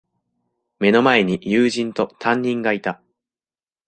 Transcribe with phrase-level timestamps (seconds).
[0.79, 3.03] 目の前に友人と、担任がいた。